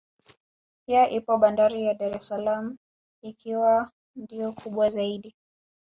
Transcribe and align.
Pia 0.85 1.09
ipo 1.09 1.37
bandari 1.37 1.85
ya 1.85 1.93
Dar 1.93 2.15
es 2.17 2.27
salaam 2.27 2.77
ikiwa 3.21 3.91
ndiyo 4.15 4.51
kubwa 4.53 4.89
zaidi 4.89 5.35